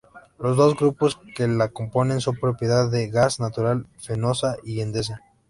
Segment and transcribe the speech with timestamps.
[0.39, 5.21] Los dos grupos que la componen son propiedad de Gas Natural Fenosa y Endesa.